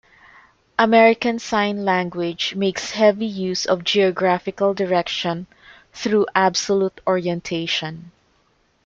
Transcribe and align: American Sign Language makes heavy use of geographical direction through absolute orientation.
American 0.79 1.37
Sign 1.37 1.85
Language 1.85 2.55
makes 2.55 2.89
heavy 2.89 3.27
use 3.27 3.65
of 3.67 3.83
geographical 3.83 4.73
direction 4.73 5.45
through 5.93 6.25
absolute 6.33 6.99
orientation. 7.05 8.11